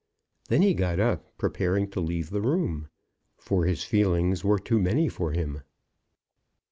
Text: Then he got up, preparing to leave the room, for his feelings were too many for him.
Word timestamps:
Then 0.49 0.63
he 0.63 0.73
got 0.73 0.99
up, 0.99 1.37
preparing 1.37 1.87
to 1.91 1.99
leave 1.99 2.31
the 2.31 2.41
room, 2.41 2.87
for 3.37 3.65
his 3.67 3.83
feelings 3.83 4.43
were 4.43 4.57
too 4.57 4.79
many 4.79 5.07
for 5.09 5.31
him. 5.31 5.61